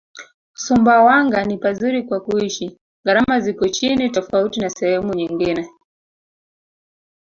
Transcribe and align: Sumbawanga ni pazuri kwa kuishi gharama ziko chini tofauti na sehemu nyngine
Sumbawanga 0.53 1.43
ni 1.45 1.57
pazuri 1.57 2.03
kwa 2.03 2.19
kuishi 2.21 2.79
gharama 3.05 3.39
ziko 3.39 3.67
chini 3.67 4.09
tofauti 4.09 4.59
na 4.59 4.69
sehemu 4.69 5.13
nyngine 5.13 5.67